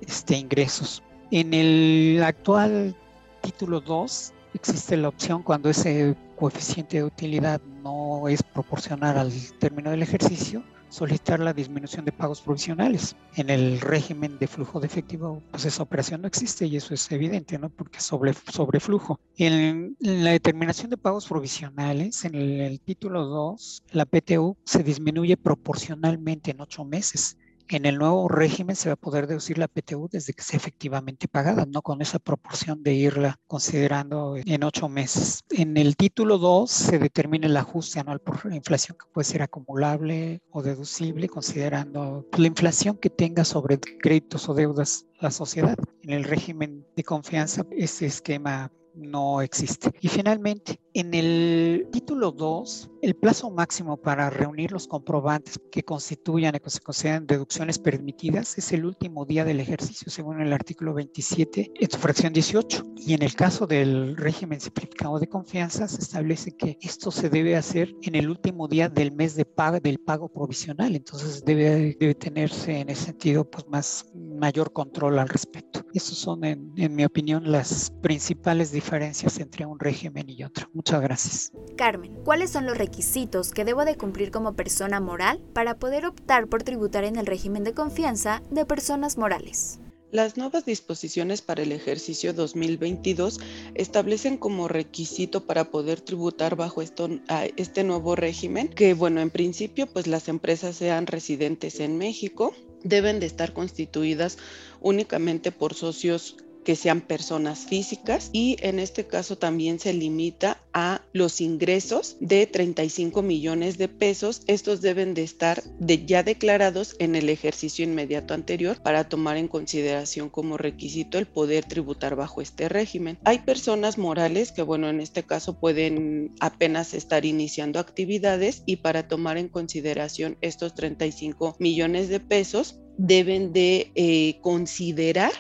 este, 0.01 0.37
ingresos. 0.37 1.03
En 1.31 1.53
el 1.53 2.23
actual 2.23 2.97
título 3.43 3.83
2 3.83 4.33
existe 4.55 4.97
la 4.97 5.09
opción 5.09 5.43
cuando 5.43 5.69
ese 5.69 6.17
coeficiente 6.37 6.97
de 6.97 7.05
utilidad 7.05 7.61
no 7.83 8.29
es 8.29 8.43
proporcional 8.43 9.19
al 9.19 9.33
término 9.59 9.91
del 9.91 10.03
ejercicio, 10.03 10.65
solicitar 10.89 11.39
la 11.41 11.53
disminución 11.53 12.07
de 12.07 12.13
pagos 12.13 12.41
provisionales. 12.41 13.15
En 13.37 13.51
el 13.51 13.81
régimen 13.81 14.39
de 14.39 14.47
flujo 14.47 14.81
de 14.81 14.87
efectivo, 14.87 15.43
pues 15.51 15.67
esa 15.67 15.83
operación 15.83 16.23
no 16.23 16.29
existe 16.29 16.67
y 16.67 16.77
eso 16.77 16.95
es 16.95 17.11
evidente, 17.13 17.59
¿no? 17.59 17.69
Porque 17.69 18.01
sobre, 18.01 18.33
sobre 18.51 18.81
flujo. 18.81 19.21
En, 19.37 19.97
la 20.01 20.31
determinación 20.31 20.91
de 20.91 20.97
pagos 20.97 21.27
provisionales, 21.27 22.25
en 22.25 22.35
el, 22.37 22.61
el 22.63 22.81
título 22.81 23.27
2, 23.27 23.83
la 23.93 24.07
PTU 24.07 24.57
se 24.65 24.83
disminuye 24.83 25.37
proporcionalmente 25.37 26.53
en 26.53 26.61
ocho 26.63 26.85
meses 26.85 27.37
en 27.69 27.87
el 27.87 27.99
nuevo 27.99 28.29
régimen 28.29 28.77
se 28.77 28.89
va 28.89 28.95
a 28.95 28.97
poder 28.97 29.27
deducir 29.27 29.59
la 29.59 29.69
PTU 29.69 30.09
desde 30.11 30.33
que 30.33 30.43
sea 30.43 30.57
efectivamente 30.57 31.29
pagada, 31.29 31.67
no 31.67 31.83
con 31.83 32.03
esa 32.03 32.19
proporción 32.19 32.83
de 32.83 32.95
irla 32.95 33.37
considerando 33.47 34.37
en 34.37 34.65
ocho 34.65 34.89
meses. 34.89 35.45
En 35.51 35.77
el 35.77 35.97
título 35.97 36.39
2 36.39 36.71
se 36.71 36.99
determina 36.99 37.47
el 37.47 37.57
ajuste 37.57 38.01
anual 38.01 38.21
por 38.21 38.53
inflación 38.53 38.97
que 38.99 39.11
puede 39.13 39.25
ser 39.25 39.43
acumulable 39.43 40.41
o 40.51 40.63
deducible, 40.63 41.29
considerando 41.29 42.27
la 42.37 42.47
inflación 42.47 42.97
que 42.97 43.11
tenga 43.11 43.45
sobre 43.45 43.79
créditos 43.79 44.49
o 44.49 44.55
deudas 44.55 45.07
la 45.21 45.31
sociedad. 45.31 45.77
En 46.03 46.11
el 46.11 46.25
régimen 46.25 46.87
de 46.97 47.05
confianza, 47.05 47.67
ese 47.71 48.07
esquema 48.07 48.73
no 48.99 49.41
existe. 49.41 49.93
Y 50.01 50.09
finalmente, 50.09 50.81
en 50.95 51.15
el 51.15 51.89
título 51.93 52.33
2, 52.33 52.91
el 53.03 53.15
plazo 53.15 53.51
máximo 53.51 53.97
para 53.97 54.31
reunir 54.31 54.73
los 54.73 54.89
comprobantes 54.89 55.61
que 55.71 55.85
constituyan 55.85 56.57
y 56.57 56.61
que 56.61 56.71
se 56.71 56.81
consideran 56.81 57.27
deducciones 57.27 57.79
permitidas 57.79 58.59
es 58.59 58.73
el 58.73 58.85
último 58.85 59.25
día 59.25 59.45
del 59.45 59.61
ejercicio, 59.61 60.11
según 60.11 60.41
el 60.41 60.53
artículo 60.53 60.95
27, 60.95 61.73
en 61.75 61.91
su 61.91 61.99
fracción 61.99 62.33
18. 62.33 62.85
Y 62.97 63.15
en 63.15 63.23
el 63.23 63.35
caso 63.35 63.67
del 63.67 64.17
régimen 64.17 64.61
simplificado 64.61 65.19
de 65.19 65.29
confianza, 65.29 65.87
se 65.87 66.01
establece 66.01 66.57
que 66.57 66.77
esto 66.81 67.11
se 67.11 67.31
debe 67.31 67.57
hacer 67.57 67.95
en 68.03 68.17
el 68.17 68.29
último 68.29 68.67
día 68.67 68.89
del 68.89 69.13
mes 69.13 69.37
de 69.37 69.45
pago, 69.45 69.79
del 69.79 69.99
pago 69.99 70.29
provisional. 70.29 70.97
Entonces 70.97 71.45
debe, 71.45 71.97
debe 71.99 72.15
tenerse 72.15 72.81
en 72.81 72.91
ese 72.91 73.07
sentido 73.07 73.49
pues 73.49 73.67
más 73.69 74.07
mayor 74.15 74.73
control 74.73 75.19
al 75.19 75.29
respecto. 75.29 75.78
Esas 75.95 76.19
son, 76.19 76.45
en, 76.45 76.73
en 76.77 76.95
mi 76.95 77.05
opinión, 77.05 77.51
las 77.51 77.91
principales 78.03 78.73
diferencias 78.73 79.39
entre 79.41 79.67
un 79.67 79.79
régimen 79.79 80.29
y 80.29 80.45
otro. 80.45 80.69
Muchas 80.73 81.01
gracias. 81.01 81.53
Carmen, 81.77 82.15
¿cuáles 82.25 82.51
son 82.51 82.67
los 82.67 82.77
requisitos 82.77 83.53
que 83.53 83.65
debo 83.65 83.85
de 83.85 83.97
cumplir 83.97 84.31
como 84.31 84.55
persona 84.55 85.01
moral 85.01 85.41
para 85.55 85.79
poder 85.79 86.07
optar 86.07 86.49
por 86.49 86.63
tributar 86.63 87.05
en 87.05 87.17
el 87.17 87.27
régimen 87.27 87.65
de 87.65 87.75
confianza 87.75 88.43
de 88.51 88.65
personas 88.67 89.19
morales? 89.19 89.81
Las 90.11 90.39
nuevas 90.39 90.65
disposiciones 90.65 91.43
para 91.43 91.63
el 91.63 91.71
ejercicio 91.71 92.33
2022 92.33 93.41
establecen 93.75 94.39
como 94.39 94.67
requisito 94.67 95.45
para 95.45 95.71
poder 95.71 96.01
tributar 96.01 96.57
bajo 96.57 96.81
esto, 96.81 97.11
este 97.57 97.85
nuevo 97.85 98.17
régimen 98.17 98.69
que, 98.69 98.95
bueno, 98.95 99.21
en 99.21 99.29
principio, 99.29 99.87
pues 99.87 100.07
las 100.07 100.29
empresas 100.29 100.77
sean 100.77 101.07
residentes 101.07 101.79
en 101.81 101.99
México, 101.99 102.55
deben 102.83 103.21
de 103.21 103.27
estar 103.27 103.53
constituidas 103.53 104.39
únicamente 104.81 105.53
por 105.53 105.75
socios 105.75 106.37
que 106.69 106.77
sean 106.77 107.01
personas 107.01 107.61
físicas 107.61 108.29
y 108.31 108.59
en 108.61 108.79
este 108.79 109.07
caso 109.07 109.39
también 109.39 109.81
se 109.81 109.95
limita 109.95 110.61
a 110.75 111.01
los 111.15 111.41
ingresos 111.41 112.19
de 112.21 112.47
35 112.47 113.23
millones 113.23 113.79
de 113.79 113.89
pesos. 113.89 114.43
Estos 114.47 114.83
deben 114.83 115.15
de 115.15 115.23
estar 115.23 115.63
ya 115.81 116.23
declarados 116.23 116.95
en 116.99 117.15
el 117.15 117.31
ejercicio 117.31 117.87
inmediato 117.87 118.35
anterior 118.35 118.83
para 118.83 119.09
tomar 119.09 119.39
en 119.39 119.49
consideración 119.49 120.29
como 120.29 120.59
requisito 120.59 121.17
el 121.17 121.25
poder 121.25 121.65
tributar 121.65 122.17
bajo 122.17 122.43
este 122.43 122.69
régimen. 122.69 123.19
Hay 123.25 123.39
personas 123.39 123.97
morales 123.97 124.53
que, 124.53 124.61
bueno, 124.61 124.91
en 124.91 125.01
este 125.01 125.23
caso 125.23 125.59
pueden 125.59 126.35
apenas 126.39 126.93
estar 126.93 127.25
iniciando 127.25 127.81
actividades 127.81 128.63
y 128.67 128.77
para 128.77 129.09
tomar 129.09 129.39
en 129.39 129.49
consideración 129.49 130.37
estos 130.43 130.75
35 130.75 131.57
millones 131.59 132.11
de 132.11 132.21
pesos 132.21 132.79
deben 132.99 133.53
de 133.53 133.93
eh, 133.95 134.39
considerar 134.43 135.33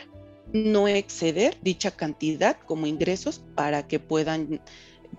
no 0.52 0.88
exceder 0.88 1.56
dicha 1.62 1.90
cantidad 1.90 2.56
como 2.56 2.86
ingresos 2.86 3.42
para 3.54 3.86
que 3.86 3.98
puedan 3.98 4.60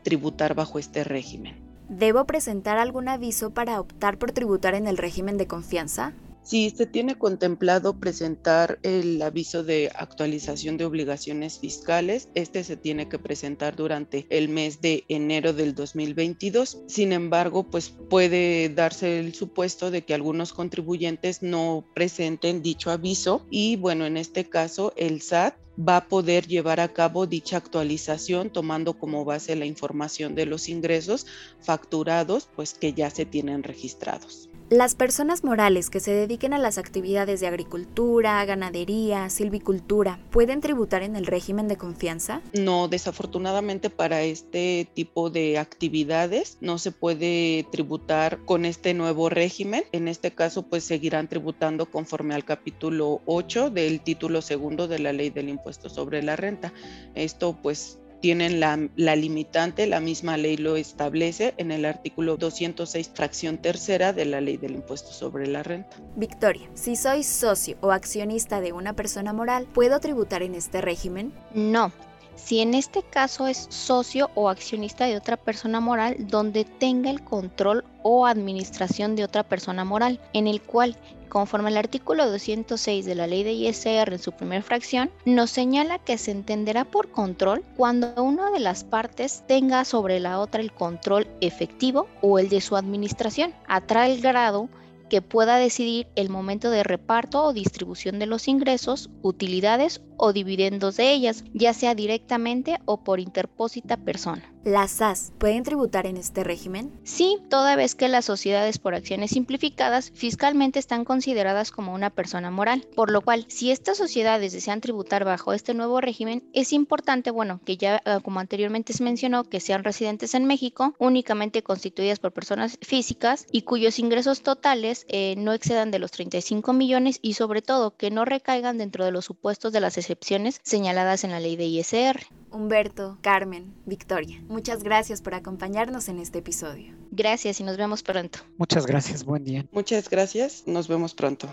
tributar 0.04 0.56
bajo 0.56 0.80
este 0.80 1.04
régimen. 1.04 1.56
¿Debo 1.90 2.26
presentar 2.26 2.78
algún 2.78 3.10
aviso 3.10 3.50
para 3.50 3.80
optar 3.80 4.20
por 4.20 4.32
tributar 4.32 4.76
en 4.76 4.88
el 4.88 4.98
régimen 4.98 5.38
de 5.38 5.48
confianza? 5.48 6.14
Si 6.50 6.72
se 6.72 6.88
tiene 6.88 7.16
contemplado 7.16 8.00
presentar 8.00 8.80
el 8.82 9.22
aviso 9.22 9.64
de 9.64 9.92
actualización 9.94 10.78
de 10.78 10.86
obligaciones 10.86 11.60
fiscales, 11.60 12.30
este 12.34 12.64
se 12.64 12.76
tiene 12.76 13.08
que 13.08 13.20
presentar 13.20 13.76
durante 13.76 14.26
el 14.32 14.50
mes 14.50 14.82
de 14.82 15.04
enero 15.10 15.54
del 15.54 15.76
2022. 15.76 16.80
Sin 16.88 17.14
embargo, 17.14 17.70
pues 17.70 17.94
puede 18.10 18.70
darse 18.70 19.20
el 19.20 19.36
supuesto 19.36 19.92
de 19.92 20.04
que 20.04 20.16
algunos 20.16 20.52
contribuyentes 20.52 21.44
no 21.44 21.86
presenten 21.94 22.64
dicho 22.64 22.90
aviso 22.90 23.46
y 23.52 23.76
bueno, 23.76 24.08
en 24.08 24.18
este 24.18 24.50
caso 24.50 24.92
el 24.98 25.22
SAT 25.22 25.54
va 25.78 25.98
a 25.98 26.08
poder 26.08 26.48
llevar 26.48 26.80
a 26.80 26.92
cabo 26.92 27.28
dicha 27.28 27.58
actualización 27.58 28.50
tomando 28.50 28.98
como 28.98 29.24
base 29.24 29.56
la 29.56 29.68
información 29.68 30.34
de 30.34 30.48
los 30.48 30.68
ingresos 30.68 31.28
facturados, 31.62 32.50
pues 32.56 32.74
que 32.74 32.94
ya 32.94 33.12
se 33.12 33.28
tienen 33.28 33.62
registrados. 33.62 34.49
Las 34.70 34.94
personas 34.94 35.44
morales 35.44 35.90
que 35.90 36.00
se 36.00 36.12
dediquen 36.12 36.54
a 36.54 36.60
las 36.60 36.78
actividades 36.78 37.40
de 37.40 37.48
agricultura, 37.48 38.46
ganadería, 38.46 39.28
silvicultura, 39.32 40.20
¿pueden 40.30 40.62
tributar 40.62 41.02
en 41.02 41.16
el 41.16 41.26
régimen 41.26 41.68
de 41.68 41.76
confianza? 41.76 42.44
No, 42.54 42.88
desafortunadamente 42.88 43.90
para 43.90 44.22
este 44.22 44.88
tipo 44.94 45.32
de 45.32 45.58
actividades 45.58 46.60
no 46.62 46.78
se 46.78 46.92
puede 46.92 47.66
tributar 47.72 48.46
con 48.46 48.64
este 48.64 48.94
nuevo 48.94 49.30
régimen. 49.30 49.86
En 49.92 50.08
este 50.08 50.36
caso, 50.36 50.62
pues 50.62 50.84
seguirán 50.84 51.28
tributando 51.28 51.88
conforme 51.88 52.36
al 52.36 52.46
capítulo 52.46 53.22
8 53.26 53.72
del 53.72 54.02
título 54.02 54.44
segundo 54.44 54.88
de 54.88 55.00
la 55.00 55.14
ley 55.14 55.32
del 55.32 55.50
impuesto 55.50 55.90
sobre 55.90 56.22
la 56.22 56.36
renta. 56.36 56.74
Esto 57.16 57.58
pues 57.60 57.99
tienen 58.22 58.60
la, 58.60 58.78
limitante, 59.16 59.88
la 59.88 60.00
misma 60.00 60.38
ley 60.38 60.58
lo 60.58 60.76
establece 60.76 61.54
en 61.58 61.72
el 61.72 61.86
artículo 61.86 62.38
206, 62.38 63.12
fracción 63.14 63.58
tercera 63.58 64.14
de 64.14 64.26
la 64.26 64.42
ley 64.42 64.58
del 64.58 64.76
impuesto 64.76 65.12
sobre 65.12 65.48
la 65.48 65.64
renta. 65.64 65.98
Victoria, 66.16 66.70
si 66.74 66.96
soy 66.96 67.24
socio 67.24 67.78
o 67.82 67.92
accionista 67.92 68.62
de 68.62 68.74
una 68.74 68.94
persona 68.94 69.34
moral, 69.34 69.68
¿puedo 69.74 70.00
tributar 70.00 70.44
en 70.44 70.56
este 70.56 70.82
régimen? 70.82 71.34
No. 71.54 71.92
Si 72.36 72.62
en 72.62 72.74
este 72.74 73.04
caso 73.04 73.48
es 73.48 73.68
socio 73.70 74.32
o 74.34 74.50
accionista 74.50 75.06
de 75.06 75.18
otra 75.18 75.36
persona 75.36 75.82
moral 75.82 76.16
donde 76.20 76.64
tenga 76.64 77.10
el 77.10 77.22
control 77.22 77.84
o 78.02 78.26
administración 78.26 79.16
de 79.16 79.26
otra 79.26 79.44
persona 79.44 79.84
moral, 79.84 80.22
en 80.34 80.48
el 80.48 80.62
cual 80.62 80.96
conforme 81.30 81.70
al 81.70 81.78
artículo 81.78 82.30
206 82.30 83.06
de 83.06 83.16
la 83.16 83.28
ley 83.28 83.44
de 83.44 83.54
ISR 83.54 84.12
en 84.12 84.20
su 84.20 84.32
primera 84.32 84.64
fracción, 84.64 85.12
nos 85.26 85.52
señala 85.52 86.00
que 86.00 86.18
se 86.18 86.32
entenderá 86.32 86.86
por 86.86 87.12
control 87.12 87.64
cuando 87.78 88.14
una 88.22 88.52
de 88.52 88.60
las 88.60 88.84
partes 88.84 89.44
tenga 89.48 89.86
sobre 89.86 90.20
la 90.20 90.40
otra 90.40 90.62
el 90.62 90.74
control 90.74 91.28
efectivo 91.42 92.08
o 92.22 92.40
el 92.40 92.50
de 92.50 92.62
su 92.62 92.76
administración, 92.76 93.54
a 93.68 93.82
tal 93.82 94.20
grado 94.20 94.70
que 95.10 95.22
pueda 95.22 95.58
decidir 95.58 96.08
el 96.16 96.30
momento 96.30 96.70
de 96.70 96.84
reparto 96.84 97.44
o 97.44 97.54
distribución 97.54 98.20
de 98.20 98.28
los 98.28 98.48
ingresos, 98.48 99.10
utilidades 99.22 100.02
o 100.18 100.32
dividendos 100.32 100.98
de 100.98 101.12
ellas, 101.12 101.44
ya 101.54 101.74
sea 101.74 101.96
directamente 101.96 102.78
o 102.86 103.04
por 103.04 103.20
interpósita 103.20 103.98
persona. 103.98 104.54
¿Las 104.66 104.92
SAS 104.92 105.32
pueden 105.38 105.64
tributar 105.64 106.06
en 106.06 106.18
este 106.18 106.44
régimen? 106.44 106.92
Sí, 107.06 107.38
toda 107.50 107.78
vez 107.78 107.96
que 107.96 108.10
las 108.10 108.26
sociedades 108.26 108.78
por 108.78 108.94
acciones 108.94 109.32
simplificadas 109.32 110.12
fiscalmente 110.14 110.80
están 110.80 111.06
consideradas 111.06 111.72
como 111.72 111.94
una 111.94 112.10
persona 112.10 112.52
moral, 112.52 112.86
por 112.94 113.10
lo 113.10 113.22
cual 113.22 113.46
si 113.48 113.72
estas 113.72 113.98
sociedades 113.98 114.52
desean 114.52 114.82
tributar 114.82 115.24
bajo 115.24 115.54
este 115.54 115.74
nuevo 115.74 116.02
régimen, 116.02 116.44
es 116.52 116.74
importante, 116.74 117.32
bueno, 117.32 117.62
que 117.64 117.78
ya 117.78 118.02
eh, 118.04 118.20
como 118.22 118.42
anteriormente 118.42 118.92
se 118.92 119.02
mencionó, 119.02 119.46
que 119.46 119.62
sean 119.62 119.86
residentes 119.86 120.34
en 120.34 120.44
México, 120.44 120.94
únicamente 121.00 121.64
constituidas 121.64 122.20
por 122.20 122.34
personas 122.34 122.78
físicas 122.82 123.46
y 123.54 123.62
cuyos 123.62 123.98
ingresos 123.98 124.42
totales 124.42 125.06
eh, 125.08 125.36
no 125.38 125.54
excedan 125.54 125.90
de 125.90 126.00
los 126.00 126.12
35 126.12 126.74
millones 126.74 127.20
y 127.22 127.36
sobre 127.36 127.62
todo 127.62 127.96
que 127.96 128.12
no 128.12 128.26
recaigan 128.26 128.78
dentro 128.78 129.06
de 129.06 129.14
los 129.14 129.24
supuestos 129.24 129.72
de 129.72 129.80
las 129.80 129.98
excepciones 129.98 130.60
señaladas 130.64 131.24
en 131.24 131.32
la 131.32 131.40
ley 131.40 131.56
de 131.56 131.66
ISR. 131.66 132.28
Humberto, 132.52 133.20
Carmen, 133.22 133.76
Victoria, 133.86 134.42
muchas 134.50 134.84
gracias 134.84 135.22
por 135.22 135.36
acompañarnos 135.36 136.10
en 136.10 136.20
este 136.20 136.40
episodio. 136.40 136.94
Gracias 137.12 137.60
y 137.60 137.64
nos 137.64 137.78
vemos 137.78 138.04
pronto. 138.04 138.40
Muchas 138.58 138.86
gracias, 138.86 139.24
buen 139.24 139.44
día. 139.44 139.66
Muchas 139.72 140.10
gracias, 140.10 140.64
nos 140.66 140.88
vemos 140.88 141.14
pronto. 141.14 141.48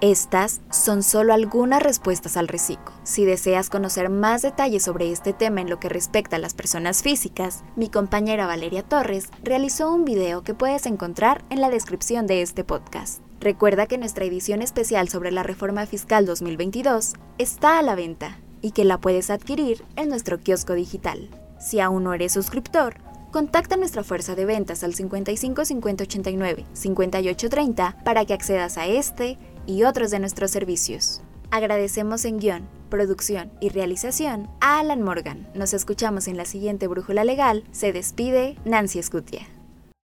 Estas 0.00 0.60
son 0.70 1.02
solo 1.02 1.34
algunas 1.34 1.82
respuestas 1.82 2.36
al 2.36 2.46
reciclo. 2.46 2.92
Si 3.02 3.24
deseas 3.24 3.68
conocer 3.68 4.10
más 4.10 4.42
detalles 4.42 4.84
sobre 4.84 5.10
este 5.10 5.32
tema 5.32 5.60
en 5.60 5.68
lo 5.68 5.80
que 5.80 5.88
respecta 5.88 6.36
a 6.36 6.38
las 6.38 6.54
personas 6.54 7.02
físicas, 7.02 7.64
mi 7.74 7.88
compañera 7.88 8.46
Valeria 8.46 8.84
Torres 8.84 9.28
realizó 9.42 9.92
un 9.92 10.04
video 10.04 10.44
que 10.44 10.54
puedes 10.54 10.86
encontrar 10.86 11.44
en 11.50 11.60
la 11.60 11.68
descripción 11.68 12.28
de 12.28 12.42
este 12.42 12.62
podcast. 12.62 13.22
Recuerda 13.40 13.86
que 13.86 13.98
nuestra 13.98 14.24
edición 14.24 14.62
especial 14.62 15.08
sobre 15.08 15.32
la 15.32 15.42
reforma 15.42 15.84
fiscal 15.84 16.26
2022 16.26 17.14
está 17.38 17.80
a 17.80 17.82
la 17.82 17.96
venta 17.96 18.38
y 18.62 18.72
que 18.72 18.84
la 18.84 18.98
puedes 18.98 19.30
adquirir 19.30 19.84
en 19.96 20.08
nuestro 20.08 20.38
kiosco 20.38 20.74
digital. 20.74 21.28
Si 21.58 21.80
aún 21.80 22.04
no 22.04 22.14
eres 22.14 22.32
suscriptor, 22.32 22.96
contacta 23.30 23.74
a 23.74 23.78
nuestra 23.78 24.04
fuerza 24.04 24.34
de 24.34 24.44
ventas 24.44 24.84
al 24.84 24.94
55 24.94 25.64
50 25.64 26.04
89 26.04 26.64
58 26.72 27.50
30 27.50 27.96
para 28.04 28.24
que 28.24 28.34
accedas 28.34 28.78
a 28.78 28.86
este 28.86 29.38
y 29.66 29.84
otros 29.84 30.10
de 30.10 30.20
nuestros 30.20 30.50
servicios. 30.50 31.20
Agradecemos 31.50 32.24
en 32.24 32.38
guion, 32.38 32.68
producción 32.90 33.50
y 33.60 33.70
realización 33.70 34.48
a 34.60 34.80
Alan 34.80 35.02
Morgan. 35.02 35.48
Nos 35.54 35.72
escuchamos 35.72 36.28
en 36.28 36.36
la 36.36 36.44
siguiente 36.44 36.88
Brújula 36.88 37.24
Legal. 37.24 37.64
Se 37.72 37.92
despide 37.92 38.56
Nancy 38.64 38.98
Escutia. 38.98 39.46